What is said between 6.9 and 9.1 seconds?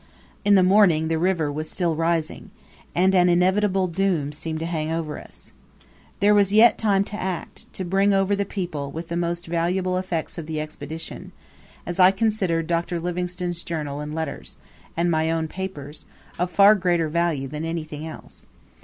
to act to bring over the people, with